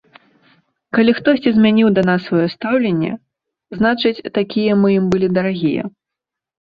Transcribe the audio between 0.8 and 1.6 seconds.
Калі хтосьці